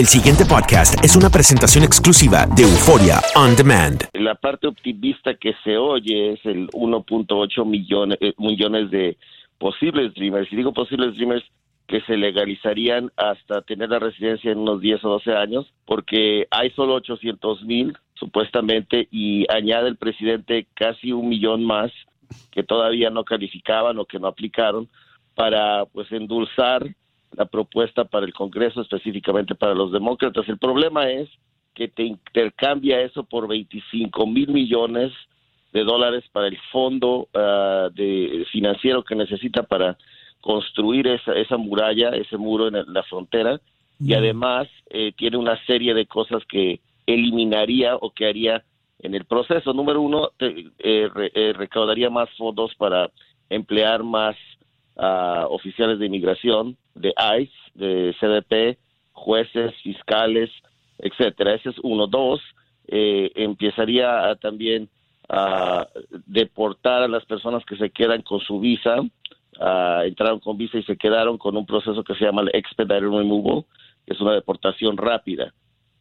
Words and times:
El 0.00 0.06
siguiente 0.06 0.46
podcast 0.46 0.94
es 1.04 1.14
una 1.14 1.28
presentación 1.28 1.84
exclusiva 1.84 2.46
de 2.56 2.62
Euforia 2.62 3.20
On 3.36 3.54
Demand. 3.54 4.08
La 4.14 4.34
parte 4.34 4.66
optimista 4.66 5.34
que 5.34 5.52
se 5.62 5.76
oye 5.76 6.32
es 6.32 6.40
el 6.46 6.70
1.8 6.70 7.66
millones, 7.66 8.16
eh, 8.22 8.32
millones 8.38 8.90
de 8.90 9.18
posibles 9.58 10.14
Dreamers. 10.14 10.50
Y 10.50 10.56
digo 10.56 10.72
posibles 10.72 11.16
Dreamers 11.16 11.44
que 11.86 12.00
se 12.06 12.16
legalizarían 12.16 13.12
hasta 13.14 13.60
tener 13.60 13.90
la 13.90 13.98
residencia 13.98 14.50
en 14.50 14.60
unos 14.60 14.80
10 14.80 15.04
o 15.04 15.08
12 15.10 15.34
años, 15.34 15.70
porque 15.84 16.46
hay 16.50 16.70
solo 16.70 16.94
800 16.94 17.64
mil 17.64 17.94
supuestamente 18.14 19.06
y 19.10 19.44
añade 19.52 19.90
el 19.90 19.98
presidente 19.98 20.66
casi 20.72 21.12
un 21.12 21.28
millón 21.28 21.62
más 21.62 21.92
que 22.50 22.62
todavía 22.62 23.10
no 23.10 23.24
calificaban 23.24 23.98
o 23.98 24.06
que 24.06 24.18
no 24.18 24.28
aplicaron 24.28 24.88
para 25.34 25.84
pues 25.84 26.10
endulzar 26.10 26.88
la 27.32 27.46
propuesta 27.46 28.04
para 28.04 28.26
el 28.26 28.32
Congreso, 28.32 28.80
específicamente 28.80 29.54
para 29.54 29.74
los 29.74 29.92
demócratas. 29.92 30.48
El 30.48 30.58
problema 30.58 31.10
es 31.10 31.28
que 31.74 31.88
te 31.88 32.02
intercambia 32.02 33.00
eso 33.00 33.24
por 33.24 33.48
25 33.48 34.26
mil 34.26 34.48
millones 34.48 35.12
de 35.72 35.84
dólares 35.84 36.24
para 36.32 36.48
el 36.48 36.58
fondo 36.72 37.28
ah, 37.34 37.88
de 37.94 38.44
financiero 38.50 39.04
que 39.04 39.14
necesita 39.14 39.62
para 39.62 39.96
construir 40.40 41.06
esa, 41.06 41.32
esa 41.34 41.56
muralla, 41.56 42.10
ese 42.10 42.36
muro 42.36 42.68
en 42.68 42.92
la 42.92 43.02
frontera, 43.04 43.60
y 44.00 44.14
además 44.14 44.66
eh, 44.88 45.12
tiene 45.16 45.36
una 45.36 45.62
serie 45.66 45.92
de 45.92 46.06
cosas 46.06 46.42
que 46.46 46.80
eliminaría 47.06 47.96
o 47.96 48.10
que 48.10 48.26
haría 48.26 48.64
en 49.00 49.14
el 49.14 49.26
proceso. 49.26 49.74
Número 49.74 50.00
uno, 50.00 50.30
te, 50.38 50.70
eh, 50.78 51.08
eh, 51.34 51.52
recaudaría 51.54 52.08
más 52.08 52.30
fondos 52.36 52.74
para 52.76 53.10
emplear 53.50 54.02
más 54.02 54.36
uh, 54.96 55.52
oficiales 55.52 55.98
de 55.98 56.06
inmigración, 56.06 56.76
de 56.94 57.12
ICE, 57.38 57.52
de 57.74 58.14
CDP, 58.20 58.78
jueces, 59.12 59.74
fiscales, 59.82 60.50
etcétera. 60.98 61.54
Ese 61.54 61.70
es 61.70 61.76
uno. 61.82 62.06
Dos, 62.06 62.40
eh, 62.88 63.30
empezaría 63.34 64.30
a, 64.30 64.36
también 64.36 64.88
a 65.28 65.86
deportar 66.26 67.02
a 67.02 67.08
las 67.08 67.24
personas 67.24 67.64
que 67.64 67.76
se 67.76 67.90
quedan 67.90 68.22
con 68.22 68.40
su 68.40 68.58
visa, 68.58 69.00
uh, 69.00 70.02
entraron 70.04 70.40
con 70.40 70.56
visa 70.58 70.78
y 70.78 70.82
se 70.82 70.96
quedaron 70.96 71.38
con 71.38 71.56
un 71.56 71.66
proceso 71.66 72.02
que 72.02 72.14
se 72.14 72.24
llama 72.24 72.42
el 72.42 72.50
Expedited 72.52 73.00
Removal, 73.00 73.64
que 74.06 74.14
es 74.14 74.20
una 74.20 74.32
deportación 74.32 74.96
rápida. 74.96 75.52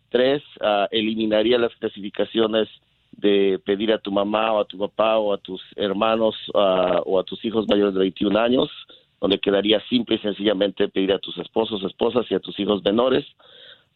Tres, 0.09 0.41
eliminaría 0.89 1.59
las 1.59 1.75
clasificaciones 1.75 2.67
de 3.11 3.61
pedir 3.63 3.93
a 3.93 3.99
tu 3.99 4.11
mamá 4.11 4.51
o 4.53 4.61
a 4.61 4.65
tu 4.65 4.79
papá 4.79 5.19
o 5.19 5.31
a 5.33 5.37
tus 5.37 5.61
hermanos 5.75 6.35
o 6.55 7.19
a 7.19 7.23
tus 7.23 7.45
hijos 7.45 7.67
mayores 7.69 7.93
de 7.93 7.99
21 7.99 8.39
años, 8.39 8.71
donde 9.19 9.39
quedaría 9.39 9.81
simple 9.89 10.15
y 10.15 10.19
sencillamente 10.19 10.87
pedir 10.87 11.11
a 11.13 11.19
tus 11.19 11.37
esposos, 11.37 11.83
esposas 11.83 12.25
y 12.29 12.35
a 12.35 12.39
tus 12.39 12.59
hijos 12.59 12.83
menores. 12.83 13.25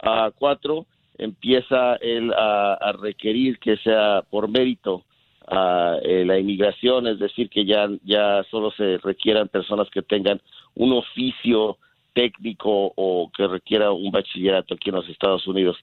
Uh, 0.03 0.31
cuatro, 0.37 0.85
empieza 1.17 1.95
él 1.95 2.33
a, 2.33 2.93
requerir 2.99 3.59
que 3.59 3.77
sea 3.77 4.23
por 4.29 4.49
mérito 4.49 5.03
uh, 5.49 5.97
la 6.03 6.39
inmigración, 6.39 7.07
es 7.07 7.19
decir, 7.19 7.49
que 7.49 7.65
ya, 7.65 7.87
ya 8.03 8.43
solo 8.51 8.71
se 8.71 8.97
requieran 8.97 9.47
personas 9.47 9.89
que 9.89 10.01
tengan 10.01 10.41
un 10.75 10.93
oficio 10.93 11.77
técnico 12.13 12.93
o 12.95 13.31
que 13.35 13.47
requiera 13.47 13.91
un 13.91 14.11
bachillerato 14.11 14.73
aquí 14.73 14.89
en 14.89 14.95
los 14.95 15.09
Estados 15.09 15.47
Unidos. 15.47 15.77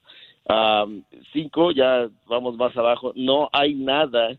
Um, 0.45 1.03
cinco, 1.33 1.71
ya 1.71 2.09
vamos 2.27 2.55
más 2.57 2.75
abajo, 2.75 3.13
no 3.15 3.49
hay 3.53 3.75
nada 3.75 4.35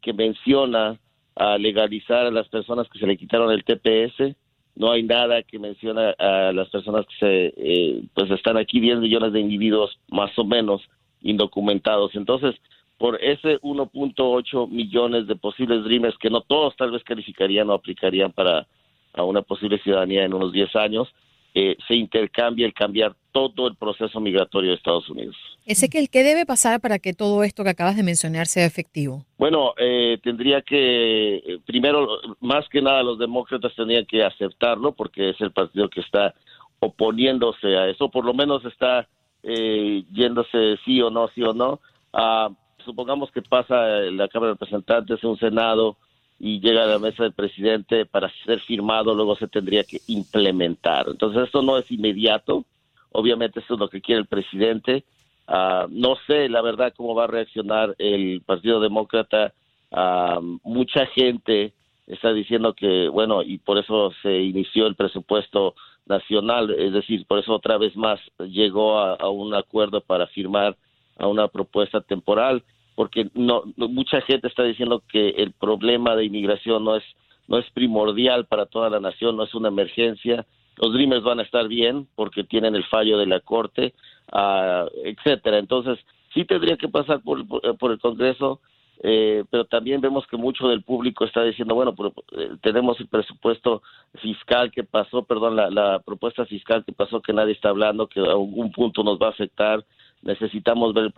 que 0.00 0.12
menciona 0.12 0.98
a 1.36 1.58
legalizar 1.58 2.26
a 2.26 2.30
las 2.30 2.48
personas 2.48 2.88
que 2.88 2.98
se 2.98 3.06
le 3.06 3.16
quitaron 3.16 3.50
el 3.50 3.64
TPS, 3.64 4.36
no 4.76 4.90
hay 4.90 5.02
nada 5.02 5.42
que 5.42 5.58
menciona 5.58 6.10
a 6.18 6.52
las 6.52 6.68
personas 6.68 7.06
que 7.06 7.14
se, 7.18 7.54
eh, 7.56 8.02
pues 8.14 8.30
están 8.30 8.56
aquí 8.56 8.80
10 8.80 8.98
millones 8.98 9.32
de 9.32 9.40
individuos 9.40 9.98
más 10.08 10.36
o 10.38 10.44
menos 10.44 10.82
indocumentados. 11.22 12.14
Entonces, 12.14 12.56
por 12.98 13.22
ese 13.22 13.60
1.8 13.60 14.68
millones 14.68 15.26
de 15.26 15.36
posibles 15.36 15.84
dreamers 15.84 16.16
que 16.18 16.30
no 16.30 16.40
todos 16.40 16.76
tal 16.76 16.90
vez 16.90 17.02
calificarían 17.04 17.70
o 17.70 17.74
aplicarían 17.74 18.32
para 18.32 18.66
a 19.14 19.22
una 19.22 19.42
posible 19.42 19.78
ciudadanía 19.78 20.24
en 20.24 20.34
unos 20.34 20.52
10 20.52 20.74
años, 20.74 21.08
eh, 21.54 21.76
se 21.86 21.94
intercambia 21.94 22.66
el 22.66 22.74
cambiar 22.74 23.14
todo 23.34 23.66
el 23.66 23.74
proceso 23.74 24.20
migratorio 24.20 24.70
de 24.70 24.76
Estados 24.76 25.10
Unidos. 25.10 25.34
¿Ese 25.66 25.88
que 25.88 25.98
el 25.98 26.08
qué 26.08 26.22
debe 26.22 26.46
pasar 26.46 26.80
para 26.80 27.00
que 27.00 27.14
todo 27.14 27.42
esto 27.42 27.64
que 27.64 27.70
acabas 27.70 27.96
de 27.96 28.04
mencionar 28.04 28.46
sea 28.46 28.64
efectivo? 28.64 29.24
Bueno, 29.36 29.74
eh, 29.76 30.18
tendría 30.22 30.62
que, 30.62 31.36
eh, 31.38 31.58
primero, 31.66 32.06
más 32.40 32.68
que 32.68 32.80
nada 32.80 33.02
los 33.02 33.18
demócratas 33.18 33.74
tendrían 33.74 34.06
que 34.06 34.22
aceptarlo 34.22 34.92
porque 34.92 35.30
es 35.30 35.40
el 35.40 35.50
partido 35.50 35.88
que 35.88 36.00
está 36.00 36.32
oponiéndose 36.78 37.76
a 37.76 37.88
eso, 37.88 38.08
por 38.08 38.24
lo 38.24 38.34
menos 38.34 38.64
está 38.64 39.08
eh, 39.42 40.04
yéndose 40.12 40.76
sí 40.84 41.02
o 41.02 41.10
no, 41.10 41.26
sí 41.34 41.42
o 41.42 41.52
no. 41.52 41.80
Ah, 42.12 42.50
supongamos 42.84 43.32
que 43.32 43.42
pasa 43.42 43.74
la 44.12 44.28
Cámara 44.28 44.52
de 44.52 44.58
Representantes, 44.60 45.24
un 45.24 45.38
Senado, 45.38 45.96
y 46.38 46.60
llega 46.60 46.84
a 46.84 46.86
la 46.86 46.98
mesa 47.00 47.24
del 47.24 47.32
presidente 47.32 48.06
para 48.06 48.30
ser 48.44 48.60
firmado, 48.60 49.12
luego 49.12 49.34
se 49.34 49.48
tendría 49.48 49.82
que 49.82 49.98
implementar. 50.06 51.06
Entonces, 51.08 51.44
esto 51.44 51.62
no 51.62 51.78
es 51.78 51.90
inmediato. 51.90 52.64
Obviamente, 53.14 53.60
esto 53.60 53.74
es 53.74 53.80
lo 53.80 53.88
que 53.88 54.00
quiere 54.00 54.20
el 54.20 54.26
presidente. 54.26 55.04
Uh, 55.48 55.88
no 55.88 56.16
sé, 56.26 56.48
la 56.48 56.62
verdad, 56.62 56.92
cómo 56.96 57.14
va 57.14 57.24
a 57.24 57.28
reaccionar 57.28 57.94
el 57.98 58.42
Partido 58.44 58.80
Demócrata. 58.80 59.52
Uh, 59.90 60.58
mucha 60.62 61.06
gente 61.06 61.72
está 62.06 62.32
diciendo 62.32 62.74
que, 62.74 63.08
bueno, 63.08 63.42
y 63.42 63.58
por 63.58 63.78
eso 63.78 64.12
se 64.22 64.42
inició 64.42 64.86
el 64.86 64.94
presupuesto 64.94 65.74
nacional, 66.06 66.70
es 66.70 66.92
decir, 66.92 67.24
por 67.26 67.38
eso 67.38 67.54
otra 67.54 67.78
vez 67.78 67.96
más 67.96 68.20
llegó 68.38 68.98
a, 68.98 69.14
a 69.14 69.28
un 69.28 69.54
acuerdo 69.54 70.00
para 70.02 70.26
firmar 70.26 70.76
a 71.16 71.26
una 71.26 71.48
propuesta 71.48 72.00
temporal 72.00 72.62
porque 72.94 73.28
no, 73.34 73.64
mucha 73.76 74.20
gente 74.22 74.48
está 74.48 74.62
diciendo 74.62 75.02
que 75.08 75.30
el 75.30 75.52
problema 75.52 76.14
de 76.16 76.24
inmigración 76.24 76.84
no 76.84 76.96
es 76.96 77.04
no 77.46 77.58
es 77.58 77.70
primordial 77.72 78.46
para 78.46 78.64
toda 78.64 78.88
la 78.88 79.00
nación, 79.00 79.36
no 79.36 79.42
es 79.42 79.54
una 79.54 79.68
emergencia. 79.68 80.46
Los 80.76 80.92
Dreamers 80.92 81.22
van 81.22 81.40
a 81.40 81.44
estar 81.44 81.68
bien 81.68 82.06
porque 82.14 82.44
tienen 82.44 82.74
el 82.74 82.84
fallo 82.84 83.18
de 83.18 83.26
la 83.26 83.40
corte, 83.40 83.94
uh, 84.32 84.88
etcétera. 85.04 85.58
Entonces 85.58 85.98
sí 86.32 86.44
tendría 86.44 86.76
que 86.76 86.88
pasar 86.88 87.20
por, 87.22 87.46
por, 87.78 87.92
el 87.92 88.00
Congreso, 88.00 88.60
eh, 89.02 89.44
pero 89.50 89.64
también 89.64 90.00
vemos 90.00 90.26
que 90.26 90.36
mucho 90.36 90.68
del 90.68 90.82
público 90.82 91.24
está 91.24 91.42
diciendo, 91.44 91.74
bueno, 91.74 91.94
eh, 92.32 92.50
tenemos 92.62 92.98
el 93.00 93.06
presupuesto 93.06 93.82
fiscal 94.20 94.70
que 94.72 94.84
pasó, 94.84 95.22
perdón, 95.24 95.56
la, 95.56 95.70
la, 95.70 96.00
propuesta 96.00 96.44
fiscal 96.46 96.84
que 96.84 96.92
pasó 96.92 97.20
que 97.20 97.32
nadie 97.32 97.52
está 97.52 97.68
hablando, 97.68 98.08
que 98.08 98.20
a 98.20 98.24
algún 98.24 98.72
punto 98.72 99.02
nos 99.04 99.18
va 99.18 99.28
a 99.28 99.30
afectar, 99.30 99.84
necesitamos 100.22 100.92
ver 100.94 101.04
el, 101.04 101.12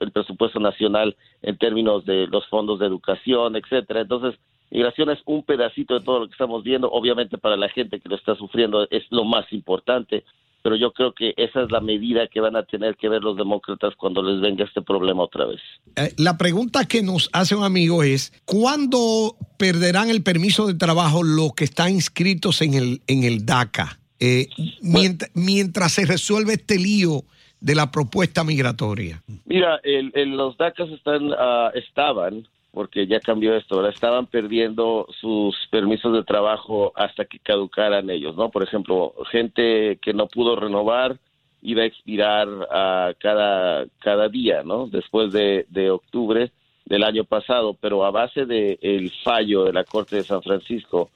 el 0.00 0.12
presupuesto 0.12 0.60
nacional 0.60 1.16
en 1.42 1.56
términos 1.56 2.04
de 2.04 2.26
los 2.26 2.46
fondos 2.48 2.78
de 2.78 2.86
educación, 2.86 3.56
etcétera. 3.56 4.00
Entonces, 4.00 4.38
migración 4.70 5.10
es 5.10 5.18
un 5.24 5.42
pedacito 5.42 5.94
de 5.94 6.04
todo 6.04 6.20
lo 6.20 6.26
que 6.26 6.32
estamos 6.32 6.62
viendo. 6.64 6.90
Obviamente 6.90 7.38
para 7.38 7.56
la 7.56 7.68
gente 7.68 8.00
que 8.00 8.08
lo 8.08 8.16
está 8.16 8.34
sufriendo 8.36 8.86
es 8.90 9.04
lo 9.10 9.24
más 9.24 9.50
importante, 9.52 10.24
pero 10.62 10.76
yo 10.76 10.92
creo 10.92 11.12
que 11.12 11.34
esa 11.36 11.62
es 11.62 11.70
la 11.70 11.80
medida 11.80 12.26
que 12.26 12.40
van 12.40 12.56
a 12.56 12.64
tener 12.64 12.96
que 12.96 13.08
ver 13.08 13.22
los 13.22 13.36
demócratas 13.36 13.94
cuando 13.96 14.22
les 14.22 14.40
venga 14.40 14.64
este 14.64 14.82
problema 14.82 15.22
otra 15.22 15.46
vez. 15.46 15.60
Eh, 15.96 16.12
la 16.18 16.36
pregunta 16.36 16.86
que 16.86 17.02
nos 17.02 17.30
hace 17.32 17.54
un 17.54 17.64
amigo 17.64 18.02
es, 18.02 18.32
¿cuándo 18.44 19.36
perderán 19.56 20.10
el 20.10 20.22
permiso 20.22 20.66
de 20.66 20.74
trabajo 20.74 21.22
los 21.22 21.54
que 21.54 21.64
están 21.64 21.90
inscritos 21.90 22.60
en 22.62 22.74
el, 22.74 23.00
en 23.06 23.24
el 23.24 23.46
DACA? 23.46 23.98
Eh, 24.20 24.48
mientras, 24.82 25.30
mientras 25.34 25.92
se 25.92 26.04
resuelve 26.04 26.54
este 26.54 26.76
lío 26.76 27.22
de 27.60 27.74
la 27.74 27.90
propuesta 27.90 28.44
migratoria? 28.44 29.22
Mira, 29.44 29.80
los 29.84 30.56
DACAs 30.56 30.90
están, 30.90 31.30
uh, 31.30 31.70
estaban, 31.74 32.46
porque 32.72 33.06
ya 33.06 33.20
cambió 33.20 33.56
esto, 33.56 33.76
ahora 33.76 33.90
estaban 33.90 34.26
perdiendo 34.26 35.06
sus 35.20 35.56
permisos 35.70 36.12
de 36.12 36.22
trabajo 36.22 36.92
hasta 36.94 37.24
que 37.24 37.38
caducaran 37.38 38.10
ellos, 38.10 38.36
¿no? 38.36 38.50
Por 38.50 38.62
ejemplo, 38.62 39.14
gente 39.30 39.98
que 40.02 40.12
no 40.12 40.26
pudo 40.26 40.56
renovar 40.56 41.18
iba 41.62 41.82
a 41.82 41.86
expirar 41.86 42.48
uh, 42.48 43.14
cada, 43.18 43.86
cada 43.98 44.28
día, 44.28 44.62
¿no? 44.62 44.86
Después 44.86 45.32
de, 45.32 45.66
de 45.70 45.90
octubre 45.90 46.52
del 46.84 47.04
año 47.04 47.24
pasado, 47.24 47.76
pero 47.78 48.04
a 48.04 48.10
base 48.10 48.46
del 48.46 48.78
el 48.80 49.10
fallo 49.22 49.64
de 49.64 49.72
la 49.72 49.84
Corte 49.84 50.16
de 50.16 50.22
San 50.22 50.42
Francisco, 50.42 51.10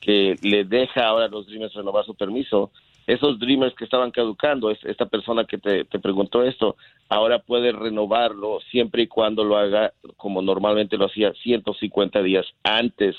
que 0.00 0.36
le 0.42 0.64
deja 0.64 1.06
ahora 1.06 1.26
a 1.26 1.28
los 1.28 1.46
Dreamers 1.46 1.74
renovar 1.74 2.04
su 2.04 2.14
permiso, 2.14 2.70
esos 3.08 3.38
Dreamers 3.38 3.74
que 3.74 3.84
estaban 3.84 4.10
caducando, 4.10 4.70
esta 4.70 5.06
persona 5.06 5.44
que 5.44 5.56
te, 5.56 5.84
preguntó 5.98 6.44
esto, 6.44 6.76
ahora 7.08 7.38
puede 7.38 7.72
renovarlo 7.72 8.60
siempre 8.70 9.02
y 9.02 9.06
cuando 9.06 9.44
lo 9.44 9.56
haga 9.56 9.94
como 10.18 10.42
normalmente 10.42 10.98
lo 10.98 11.06
hacía 11.06 11.32
150 11.32 12.22
días 12.22 12.44
antes 12.62 13.16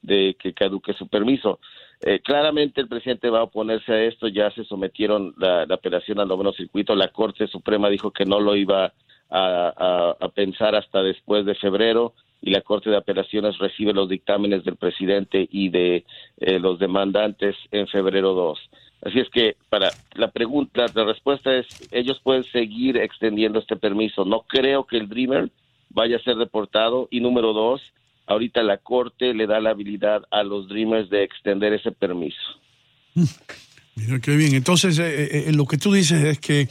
de 0.00 0.36
que 0.38 0.54
caduque 0.54 0.92
su 0.92 1.08
permiso. 1.08 1.58
Eh, 2.02 2.20
claramente 2.20 2.80
el 2.80 2.86
presidente 2.86 3.30
va 3.30 3.40
a 3.40 3.44
oponerse 3.44 3.92
a 3.92 4.04
esto, 4.04 4.28
ya 4.28 4.48
se 4.52 4.62
sometieron 4.62 5.34
la, 5.36 5.64
apelación 5.64 6.20
al 6.20 6.28
noveno 6.28 6.52
circuito, 6.52 6.94
la 6.94 7.08
Corte 7.08 7.48
Suprema 7.48 7.88
dijo 7.88 8.12
que 8.12 8.24
no 8.24 8.38
lo 8.38 8.54
iba 8.54 8.92
a, 9.28 10.30
pensar 10.36 10.76
hasta 10.76 11.02
después 11.02 11.44
de 11.46 11.56
febrero 11.56 12.14
y 12.42 12.50
la 12.50 12.60
Corte 12.60 12.90
de 12.90 12.96
Apelaciones 12.96 13.56
recibe 13.58 13.94
los 13.94 14.08
dictámenes 14.08 14.64
del 14.64 14.76
presidente 14.76 15.48
y 15.50 15.68
de 15.68 16.04
eh, 16.38 16.58
los 16.58 16.78
demandantes 16.78 17.56
en 17.70 17.86
febrero 17.86 18.34
2. 18.34 18.58
Así 19.02 19.20
es 19.20 19.28
que 19.30 19.56
para 19.68 19.90
la 20.14 20.30
pregunta, 20.30 20.86
la 20.94 21.04
respuesta 21.04 21.56
es, 21.56 21.66
ellos 21.90 22.20
pueden 22.22 22.44
seguir 22.44 22.96
extendiendo 22.96 23.58
este 23.58 23.76
permiso. 23.76 24.24
No 24.24 24.42
creo 24.42 24.84
que 24.86 24.96
el 24.96 25.08
Dreamer 25.08 25.50
vaya 25.90 26.16
a 26.16 26.22
ser 26.22 26.36
deportado. 26.36 27.08
Y 27.10 27.20
número 27.20 27.52
dos, 27.52 27.80
ahorita 28.26 28.62
la 28.62 28.78
Corte 28.78 29.34
le 29.34 29.46
da 29.46 29.60
la 29.60 29.70
habilidad 29.70 30.22
a 30.30 30.42
los 30.42 30.68
Dreamers 30.68 31.10
de 31.10 31.22
extender 31.24 31.72
ese 31.72 31.92
permiso. 31.92 32.40
Mm. 33.96 34.00
Mira 34.00 34.20
qué 34.20 34.36
bien. 34.36 34.54
Entonces, 34.54 34.98
eh, 34.98 35.24
eh, 35.24 35.44
eh, 35.48 35.52
lo 35.52 35.66
que 35.66 35.78
tú 35.78 35.92
dices 35.92 36.24
es 36.24 36.38
que 36.38 36.68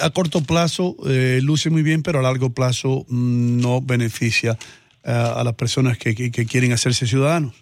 a 0.00 0.10
corto 0.10 0.42
plazo 0.42 0.96
luce 1.42 1.70
muy 1.70 1.82
bien, 1.82 2.02
pero 2.02 2.20
a 2.20 2.22
largo 2.22 2.50
plazo 2.50 3.04
mm, 3.08 3.60
no 3.60 3.80
beneficia 3.80 4.56
a 5.04 5.42
las 5.42 5.54
personas 5.54 5.96
que 5.98 6.14
quieren 6.14 6.72
hacerse 6.72 7.06
ciudadanos. 7.06 7.54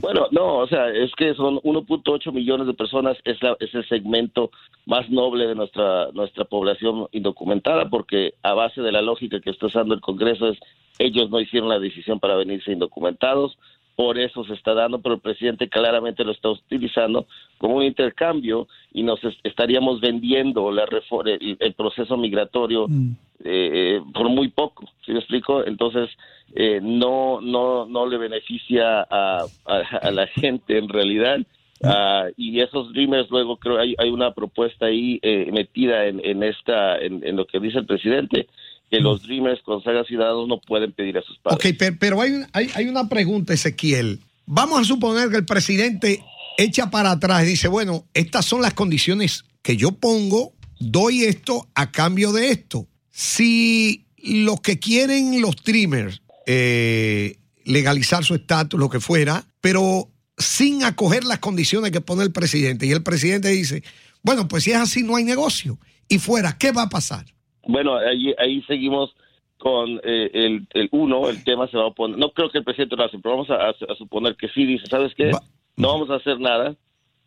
Bueno, 0.00 0.26
no, 0.32 0.58
o 0.58 0.66
sea, 0.66 0.88
es 0.90 1.12
que 1.16 1.34
son 1.34 1.56
1.8 1.58 2.32
millones 2.32 2.66
de 2.66 2.74
personas, 2.74 3.16
es, 3.24 3.38
es 3.60 3.74
el 3.74 3.88
segmento 3.88 4.50
más 4.84 5.08
noble 5.10 5.46
de 5.46 5.54
nuestra, 5.54 6.10
nuestra 6.12 6.44
población 6.44 7.06
indocumentada, 7.12 7.88
porque 7.88 8.34
a 8.42 8.54
base 8.54 8.80
de 8.80 8.90
la 8.90 9.02
lógica 9.02 9.40
que 9.40 9.50
está 9.50 9.66
usando 9.66 9.94
el 9.94 10.00
Congreso 10.00 10.48
es, 10.48 10.58
ellos 10.98 11.30
no 11.30 11.40
hicieron 11.40 11.68
la 11.68 11.78
decisión 11.78 12.18
para 12.18 12.36
venirse 12.36 12.72
indocumentados, 12.72 13.58
por 13.96 14.18
eso 14.18 14.44
se 14.44 14.52
está 14.52 14.74
dando, 14.74 15.00
pero 15.00 15.14
el 15.14 15.20
presidente 15.22 15.68
claramente 15.68 16.22
lo 16.22 16.32
está 16.32 16.50
utilizando 16.50 17.26
como 17.56 17.76
un 17.76 17.82
intercambio 17.82 18.68
y 18.92 19.02
nos 19.02 19.18
estaríamos 19.42 20.00
vendiendo 20.00 20.70
la 20.70 20.86
el, 21.24 21.56
el 21.58 21.72
proceso 21.72 22.16
migratorio 22.18 22.86
mm. 22.88 23.10
eh, 23.44 24.00
por 24.12 24.28
muy 24.28 24.48
poco, 24.48 24.84
¿sí 25.04 25.12
me 25.12 25.18
explico? 25.18 25.64
Entonces, 25.64 26.10
eh, 26.54 26.78
no, 26.82 27.40
no, 27.40 27.86
no 27.86 28.06
le 28.06 28.18
beneficia 28.18 29.00
a, 29.00 29.46
a, 29.64 30.10
la 30.10 30.26
gente 30.26 30.76
en 30.76 30.88
realidad. 30.88 31.38
Uh, 31.82 32.32
y 32.38 32.60
esos 32.60 32.90
dreamers 32.94 33.30
luego 33.30 33.58
creo 33.58 33.78
hay, 33.78 33.94
hay 33.98 34.08
una 34.08 34.32
propuesta 34.32 34.86
ahí 34.86 35.18
eh, 35.20 35.50
metida 35.52 36.06
en, 36.06 36.22
en 36.24 36.42
esta 36.42 36.96
en, 36.98 37.22
en, 37.22 37.36
lo 37.36 37.46
que 37.46 37.60
dice 37.60 37.80
el 37.80 37.84
presidente 37.84 38.46
que 38.90 39.00
los 39.00 39.22
Dreamers 39.22 39.60
con 39.62 39.82
saga 39.82 40.04
ciudadanos 40.04 40.46
no 40.48 40.60
pueden 40.60 40.92
pedir 40.92 41.18
a 41.18 41.22
sus 41.22 41.38
padres. 41.38 41.58
Ok, 41.58 41.94
pero, 41.98 42.20
hay, 42.20 42.42
hay, 42.52 42.70
hay, 42.74 42.86
una 42.86 43.08
pregunta, 43.08 43.52
Ezequiel. 43.52 44.20
Vamos 44.46 44.80
a 44.80 44.84
suponer 44.84 45.28
que 45.28 45.36
el 45.36 45.44
presidente 45.44 46.22
echa 46.56 46.90
para 46.90 47.12
atrás 47.12 47.44
y 47.44 47.46
dice, 47.46 47.68
bueno, 47.68 48.06
estas 48.14 48.44
son 48.44 48.62
las 48.62 48.74
condiciones 48.74 49.44
que 49.62 49.76
yo 49.76 49.92
pongo, 49.92 50.52
doy 50.78 51.24
esto 51.24 51.68
a 51.74 51.90
cambio 51.90 52.32
de 52.32 52.50
esto. 52.50 52.86
Si 53.10 54.06
los 54.18 54.60
que 54.60 54.78
quieren 54.78 55.40
los 55.40 55.56
Dreamers 55.64 56.22
eh, 56.46 57.38
legalizar 57.64 58.24
su 58.24 58.34
estatus, 58.34 58.78
lo 58.78 58.88
que 58.88 59.00
fuera, 59.00 59.44
pero 59.60 60.10
sin 60.38 60.84
acoger 60.84 61.24
las 61.24 61.40
condiciones 61.40 61.90
que 61.90 62.00
pone 62.00 62.22
el 62.22 62.32
presidente, 62.32 62.86
y 62.86 62.92
el 62.92 63.02
presidente 63.02 63.48
dice, 63.48 63.82
bueno, 64.22 64.46
pues 64.48 64.64
si 64.64 64.70
es 64.70 64.76
así, 64.76 65.02
no 65.02 65.16
hay 65.16 65.24
negocio. 65.24 65.78
Y 66.08 66.18
fuera, 66.18 66.56
¿qué 66.56 66.70
va 66.70 66.82
a 66.82 66.88
pasar? 66.88 67.26
Bueno, 67.66 67.96
ahí, 67.96 68.34
ahí 68.38 68.62
seguimos 68.62 69.14
con 69.58 70.00
eh, 70.04 70.30
el, 70.32 70.66
el 70.74 70.88
uno, 70.92 71.28
el 71.28 71.42
tema 71.44 71.66
se 71.68 71.76
va 71.76 71.88
a 71.88 71.90
poner. 71.90 72.18
No 72.18 72.30
creo 72.30 72.50
que 72.50 72.58
el 72.58 72.64
presidente 72.64 72.96
lo 72.96 73.04
hace, 73.04 73.18
pero 73.18 73.36
vamos 73.36 73.50
a, 73.50 73.72
suponer 73.96 74.36
que 74.36 74.48
sí 74.48 74.64
dice, 74.64 74.86
¿sabes 74.86 75.14
qué? 75.14 75.30
No 75.76 75.88
vamos 75.88 76.10
a 76.10 76.16
hacer 76.16 76.38
nada 76.38 76.76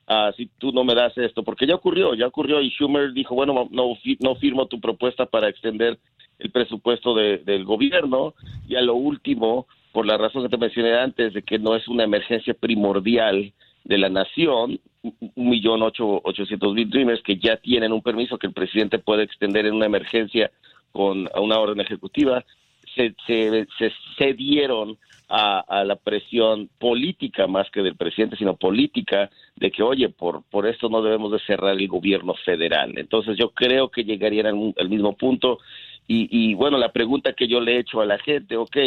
uh, 0.07 0.33
si 0.35 0.47
tú 0.57 0.71
no 0.71 0.83
me 0.83 0.95
das 0.95 1.17
esto, 1.17 1.43
porque 1.43 1.67
ya 1.67 1.75
ocurrió, 1.75 2.13
ya 2.13 2.27
ocurrió 2.27 2.61
y 2.61 2.69
Schumer 2.69 3.13
dijo, 3.13 3.35
bueno, 3.35 3.67
no, 3.71 3.97
no 4.19 4.35
firmo 4.35 4.67
tu 4.67 4.79
propuesta 4.79 5.25
para 5.25 5.49
extender 5.49 5.99
el 6.39 6.51
presupuesto 6.51 7.13
del 7.13 7.65
gobierno 7.65 8.33
y 8.67 8.75
a 8.75 8.81
lo 8.81 8.95
último, 8.95 9.67
por 9.91 10.05
la 10.05 10.17
razón 10.17 10.43
que 10.43 10.49
te 10.49 10.57
mencioné 10.57 10.93
antes, 10.93 11.33
de 11.33 11.43
que 11.43 11.59
no 11.59 11.75
es 11.75 11.87
una 11.87 12.05
emergencia 12.05 12.53
primordial 12.53 13.53
de 13.83 13.97
la 13.97 14.09
nación, 14.09 14.79
un 15.01 15.49
millón 15.49 15.81
ocho 15.81 16.21
ochocientos 16.23 16.73
mil 16.73 16.89
dreamers 16.89 17.21
que 17.23 17.37
ya 17.37 17.57
tienen 17.57 17.91
un 17.91 18.01
permiso 18.01 18.37
que 18.37 18.47
el 18.47 18.53
presidente 18.53 18.99
puede 18.99 19.23
extender 19.23 19.65
en 19.65 19.75
una 19.75 19.85
emergencia 19.85 20.51
con 20.91 21.29
una 21.35 21.59
orden 21.59 21.79
ejecutiva, 21.79 22.43
se, 22.95 23.15
se, 23.25 23.67
se 23.77 23.91
cedieron 24.17 24.97
a, 25.29 25.59
a, 25.59 25.83
la 25.83 25.95
presión 25.95 26.69
política 26.79 27.45
más 27.45 27.69
que 27.69 27.83
del 27.83 27.95
presidente, 27.95 28.35
sino 28.35 28.55
política 28.55 29.29
de 29.55 29.69
que, 29.69 29.83
oye, 29.83 30.09
por, 30.09 30.43
por 30.49 30.65
esto 30.65 30.89
no 30.89 31.03
debemos 31.03 31.31
de 31.31 31.39
cerrar 31.39 31.77
el 31.77 31.87
gobierno 31.87 32.33
federal. 32.33 32.97
Entonces 32.97 33.37
yo 33.37 33.51
creo 33.51 33.89
que 33.89 34.03
llegarían 34.03 34.73
al, 34.75 34.89
mismo 34.89 35.15
punto. 35.15 35.59
Y, 36.07 36.27
y 36.31 36.55
bueno, 36.55 36.79
la 36.79 36.91
pregunta 36.91 37.33
que 37.33 37.47
yo 37.47 37.61
le 37.61 37.75
he 37.75 37.79
hecho 37.79 38.01
a 38.01 38.07
la 38.07 38.17
gente, 38.17 38.57
ok, 38.57 38.77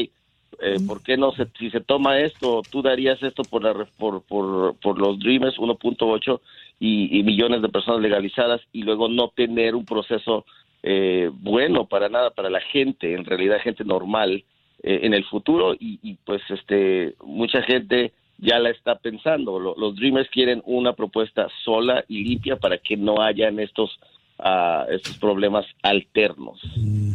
eh, 0.61 0.76
¿por 0.87 1.02
qué 1.02 1.16
no 1.16 1.32
se, 1.32 1.47
si 1.59 1.71
se 1.71 1.80
toma 1.80 2.18
esto, 2.18 2.62
tú 2.71 2.82
darías 2.82 3.23
esto 3.23 3.42
por, 3.44 3.62
la, 3.62 3.87
por, 3.99 4.23
por, 4.23 4.76
por 4.76 4.99
los 4.99 5.18
Dreamers 5.18 5.56
1.8 5.56 6.40
y, 6.80 7.23
millones 7.23 7.62
de 7.62 7.68
personas 7.68 8.00
legalizadas 8.00 8.61
y 8.73 8.82
luego 8.82 9.09
no 9.09 9.28
tener 9.28 9.75
un 9.75 9.85
proceso 9.85 10.44
eh, 10.82 11.30
bueno 11.32 11.87
para 11.87 12.09
nada 12.09 12.30
para 12.30 12.50
la 12.50 12.61
gente, 12.61 13.14
en 13.14 13.25
realidad 13.25 13.61
gente 13.62 13.85
normal 13.85 14.44
eh, 14.82 15.00
en 15.02 15.14
el 15.14 15.25
futuro 15.25 15.75
y, 15.75 16.00
y, 16.02 16.14
pues 16.25 16.42
este 16.49 17.14
mucha 17.25 17.62
gente 17.62 18.12
ya 18.38 18.59
la 18.59 18.71
está 18.71 18.97
pensando. 18.97 19.61
los 19.61 19.97
Dreamers 19.97 20.28
quieren 20.30 20.62
una 20.66 20.92
propuesta 20.94 21.49
sola 21.64 22.04
y 22.09 22.25
limpia 22.25 22.56
para 22.56 22.78
que 22.78 22.97
no 22.97 23.23
hayan 23.23 23.61
estos 23.61 23.99
a 24.38 24.87
estos 24.90 25.16
problemas 25.18 25.64
alternos. 25.82 26.61
Mm. 26.76 27.12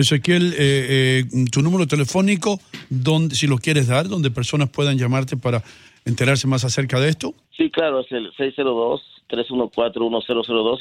Ezequiel, 0.00 0.52
eh, 0.52 0.56
eh, 0.58 1.24
tu 1.50 1.62
número 1.62 1.86
telefónico, 1.86 2.60
donde, 2.88 3.34
si 3.34 3.46
lo 3.46 3.58
quieres 3.58 3.88
dar, 3.88 4.08
donde 4.08 4.30
personas 4.30 4.70
puedan 4.70 4.96
llamarte 4.98 5.36
para 5.36 5.62
enterarse 6.04 6.46
más 6.46 6.64
acerca 6.64 7.00
de 7.00 7.08
esto. 7.10 7.34
Sí, 7.56 7.70
claro, 7.70 8.00
es 8.00 8.06
el 8.10 8.30
602-314-1002. 8.32 10.80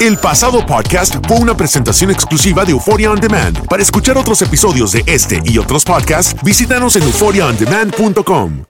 El 0.00 0.16
pasado 0.18 0.64
podcast 0.64 1.16
fue 1.26 1.38
una 1.38 1.56
presentación 1.56 2.10
exclusiva 2.10 2.64
de 2.64 2.72
Euphoria 2.72 3.10
On 3.10 3.20
Demand. 3.20 3.66
Para 3.68 3.82
escuchar 3.82 4.16
otros 4.16 4.40
episodios 4.42 4.92
de 4.92 5.02
este 5.06 5.40
y 5.44 5.58
otros 5.58 5.84
podcasts, 5.84 6.34
visítanos 6.42 6.96
en 6.96 7.02
euphoriaondemand.com. 7.02 8.69